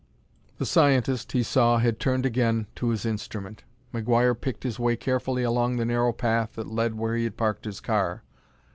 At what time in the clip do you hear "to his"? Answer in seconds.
2.73-3.05